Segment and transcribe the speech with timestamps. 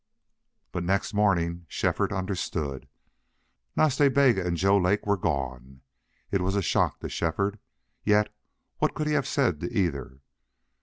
[0.71, 2.87] But next morning Shefford understood.
[3.75, 5.81] Nas Ta Bega and Joe Lake were gone.
[6.31, 7.59] It was a shock to Shefford.
[8.03, 8.33] Yet
[8.79, 10.21] what could he have said to either?